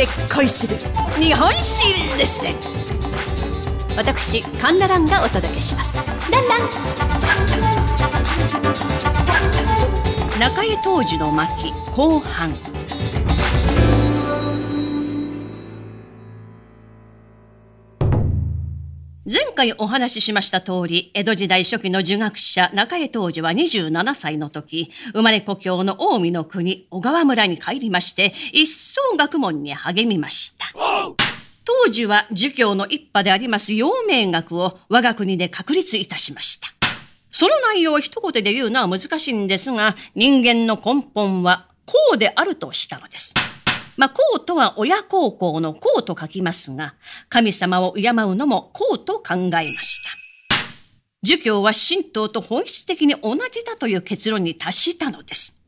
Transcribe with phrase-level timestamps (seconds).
[0.00, 0.76] で恋する
[1.18, 1.84] 日本史
[2.16, 2.54] レッスン
[3.98, 6.02] 私カンナランがお届けします。
[6.30, 6.60] ランラン。
[10.40, 12.56] 中江当時の巻後半
[19.26, 30.64] 前回お話ししました通り、江戸時代初期の儒学者中江当時は27歳の時、生まれ故郷の近江の国小川村に帰りまして、一層学問に励みました。
[31.66, 36.68] 当時は儒教の一派であります陽明学を我が国で確立いたしました。
[37.30, 43.34] その内容を一言で言うのは難しいんですが、人間の根本はこうであるとしたのです。
[44.00, 46.94] まあ、公とは親孝行の公と書きますが、
[47.28, 50.02] 神様を敬うのも公と考えまし
[50.48, 50.56] た。
[51.22, 55.60] 儒教は神道と本質的に同じだという結論に達したのです。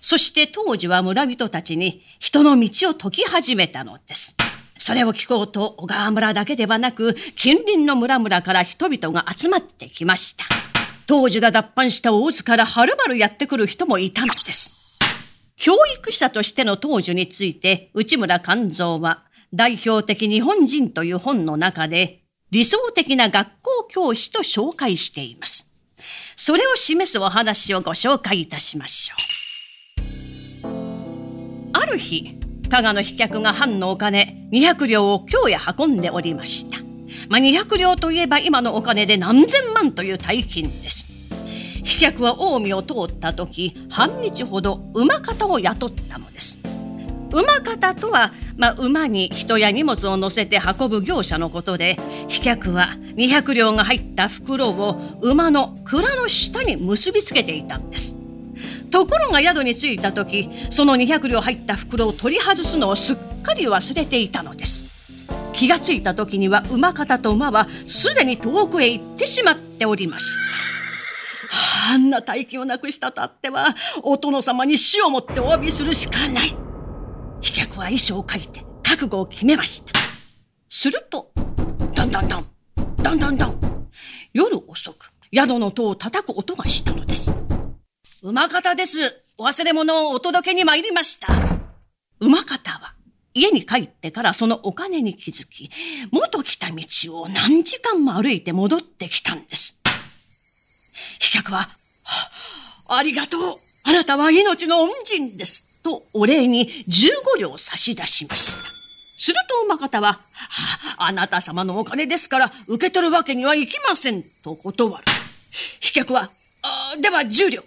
[0.00, 4.38] そして当時は村人たちに人の道を解き始めたのです。
[4.78, 10.46] それを聞こうと小川村だけではなく近隣の村々から人々が集まってきました。
[11.06, 14.85] 当時が脱藩した大津からはるばるやってくる人もいたのです。
[15.56, 25.74] 教育者としての当時について内村勘三は代表的日本人という本の中で理想的な学校教師と紹介しています。
[26.36, 29.16] それを示すお話をご紹介いたしましょ
[30.68, 30.76] う。
[31.72, 36.78] ある日、加賀の飛脚が藩のお金200両を京へ運んでおりました。
[37.28, 41.05] まあ、200両といえば今のお金で何千万という大金です。
[41.86, 46.60] 飛脚は近江を通った時半日ほど馬方を雇ったのです。
[47.30, 51.96] 馬方とは、まあ、馬に人や荷物を乗せて運ぶ業者のことで
[52.28, 58.18] 飛脚は200両が入った袋を馬の蔵の下に結びつけていたんです。
[58.90, 64.84] ところが宿に着いた時その200両入った袋を取り外すのをすっかり忘れていたのです。
[65.52, 70.75] 気がついた時には馬方と馬はすでに遠くへ行ってしまっておりました。
[71.92, 76.56] あんな大金をなくしたとあっては、お殿様に死をもってお詫びするしかない。
[77.40, 79.92] 飛脚は遺書を書いて覚悟を決めました。
[80.68, 81.32] すると、
[81.94, 82.46] だんだんだん、
[83.02, 83.88] だんだんだん、
[84.32, 87.32] 夜遅く、宿の戸を叩く音がしたのです。
[88.22, 89.22] 馬方です。
[89.38, 91.28] お忘れ物をお届けに参りました。
[92.20, 92.94] 馬方は、
[93.34, 95.70] 家に帰ってからそのお金に気づき、
[96.10, 99.82] 元来た道を何時間も歩いて戻ってきたんです。
[101.18, 101.68] 飛脚は、
[102.88, 108.58] ありがとうあなたは命の恩人ですとお礼に15両差し出しました。
[109.18, 110.20] すると馬方は、
[110.98, 115.04] あなた様のお金ですから受け取るわけにはいきませんと断る。
[115.80, 116.30] 飛脚は、
[117.00, 117.62] では10両、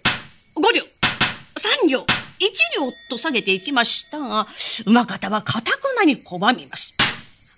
[0.56, 2.06] 5両、3両、1
[2.78, 4.48] 両と下げていきましたが、
[4.86, 6.94] 馬方は固くなに拒みます。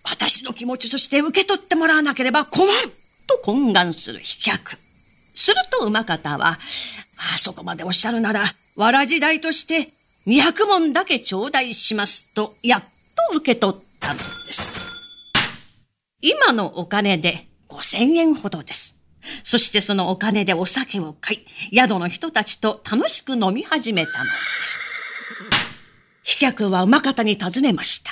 [0.03, 2.91] 私の気持ちとして受け取ってもらわなければ困る
[3.27, 4.77] と懇願する飛脚。
[5.33, 6.57] すると馬方は、
[7.33, 9.89] あそこまでおっしゃるなら、わらじ代として
[10.27, 14.71] 200文だけ頂戴しますと、やっと受け取ったのです。
[16.21, 19.01] 今のお金で5000円ほどです。
[19.43, 24.29] そしてそのお金でお酒を買い、宿の人たちと楽しく飲み始めたので
[24.63, 24.79] す。
[26.23, 28.11] 飛脚は馬方に尋ねました。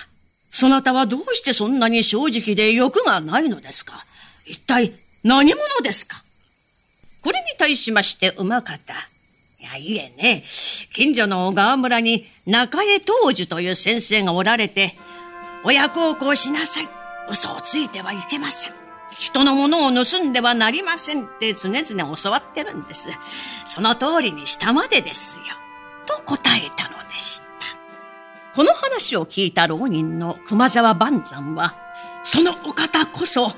[0.51, 4.03] そなたはどうしてそんなに正直で欲がないのですか？
[4.45, 4.91] 一体
[5.23, 6.21] 何者ですか？
[7.21, 8.93] これに対しまして馬方。
[9.59, 10.43] いや、いえね、
[10.93, 14.95] 近所の小川村に中江当樹という先生がおられて、
[15.63, 16.87] 親孝行しなさい。
[17.29, 18.73] 嘘をついてはいけません。
[19.11, 23.09] 人のものを盗んではなりませんって常々教わってるんです。
[23.65, 25.43] その通りにしたまでですよ。
[26.05, 27.45] と答えたのでした。
[28.55, 31.75] この話を聞いた浪人の熊沢万山は、
[32.23, 33.51] そのお方こそ、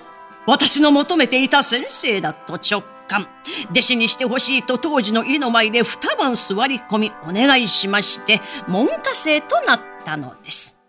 [0.48, 3.28] 私の求めていた先生だと直感。
[3.72, 10.80] 弟子にしてほしいと当時の家の前で二晩座り込みお願いしまして、門下生となったのです。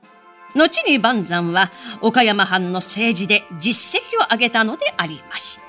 [0.54, 1.70] 後に万山は
[2.00, 5.64] 岡山藩の政治で実績を上げたのでありました。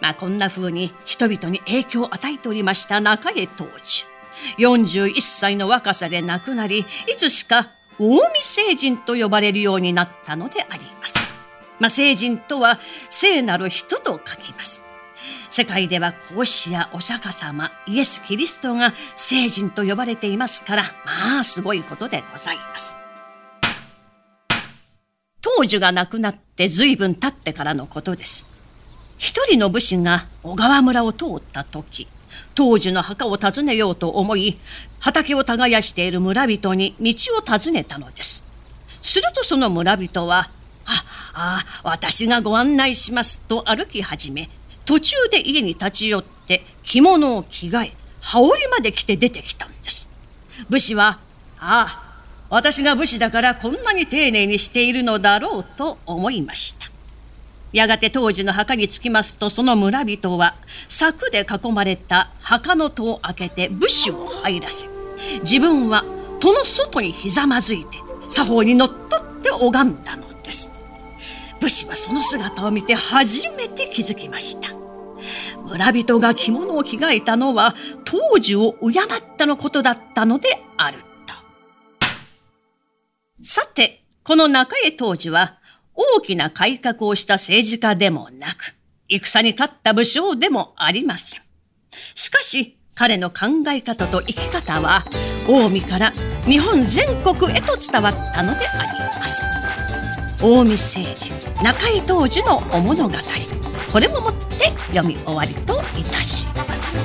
[0.00, 4.04] まあこんな風に人々に影響を与えておりました中江当時。
[4.58, 6.84] 41歳の若さで亡くなり、い
[7.16, 11.14] つしか近江聖人と呼ばれるようになったのであります。
[11.80, 12.78] まあ、聖人とは
[13.10, 14.84] 聖なる人と書きます。
[15.56, 22.96] 世界では孔子やお釈迦様、イエス・キリストが聖人と呼ばれていますから、まあすごいことでございます。
[25.40, 28.48] 当主が亡くなって随分経ってからのことです。
[29.16, 32.08] 一人の武士が小川村を通った時、
[32.56, 34.58] 当主の墓を訪ねようと思い、
[34.98, 38.48] 畑を耕している村人に道を尋ねたのです。
[39.00, 40.50] するとその村人は、
[40.84, 44.50] あ、あ、私がご案内しますと歩き始め、
[44.84, 50.10] 途中で家に立ち寄って着物を着替え、羽織まで着て出てきたんです。
[50.68, 51.20] 武士は、
[51.58, 52.04] ああ、
[52.50, 56.94] 私が武士だからこんなに丁寧にしているのだろうと思いました。
[57.74, 60.54] やがて当時の墓に着きますとその村人は
[60.86, 64.88] 柵で囲まれた墓の戸を開けて武士を入らせ
[65.42, 66.04] 自分は
[66.38, 67.98] 戸の外にひざまずいて
[68.28, 70.24] 作法にのっとって拝んだの
[71.64, 74.74] 武士はその姿を見て初めて気づきました
[75.66, 77.74] 村人が着物を着替えたのは
[78.04, 79.04] 当時を敬っ
[79.38, 81.06] たのことだったのであると
[83.40, 85.58] さてこの中江当時は
[85.94, 88.74] 大きな改革をした政治家でもなく、
[89.08, 91.40] 戦に勝った武将でもありません。
[92.14, 95.04] しかし、彼の考え方と生き方は、
[95.46, 96.12] 近江から
[96.46, 99.46] 日本全国へと伝わったのであります。
[100.44, 101.32] 近江政治、
[101.62, 103.14] 中井当時のお物語。
[103.90, 107.02] これももって読み終わりといたします。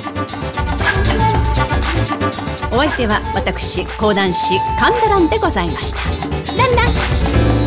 [2.70, 6.00] お相手は私講談師神田蘭でございました。
[6.54, 7.59] ランラン